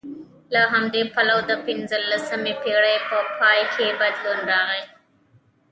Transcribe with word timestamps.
له 0.53 0.61
همدې 0.73 1.01
پلوه 1.13 1.41
د 1.49 1.51
پنځلسمې 1.65 2.53
پېړۍ 2.61 2.97
په 3.09 3.17
پای 3.39 3.61
کې 3.73 3.87
بدلون 3.99 4.39
راغی 4.51 4.83